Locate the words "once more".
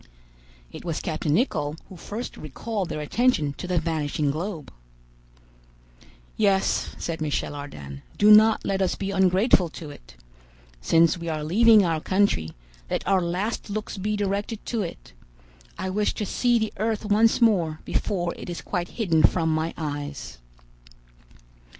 17.05-17.79